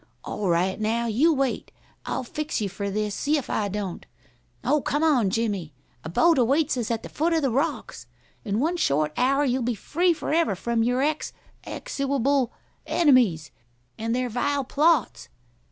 All 0.23 0.49
right, 0.49 0.79
now. 0.81 1.05
You 1.05 1.31
wait. 1.31 1.71
I'll 2.07 2.23
fix 2.23 2.59
you 2.59 2.67
for 2.67 2.89
this, 2.89 3.13
see 3.13 3.37
if 3.37 3.51
I 3.51 3.67
don't! 3.67 4.03
Oh, 4.63 4.81
come 4.81 5.03
on, 5.03 5.29
Jimmie. 5.29 5.75
A 6.03 6.09
boat 6.09 6.39
awaits 6.39 6.75
us 6.75 6.89
at 6.89 7.03
the 7.03 7.07
foot 7.09 7.33
of 7.33 7.43
the 7.43 7.51
rocks. 7.51 8.07
In 8.43 8.59
one 8.59 8.77
short 8.77 9.13
hour 9.15 9.45
you'll 9.45 9.61
be 9.61 9.75
free 9.75 10.11
forever 10.11 10.55
from 10.55 10.81
your 10.81 11.03
ex 11.03 11.33
exewable 11.67 12.49
enemies, 12.87 13.51
and 13.95 14.15
their 14.15 14.27
vile 14.27 14.63
plots. 14.63 15.29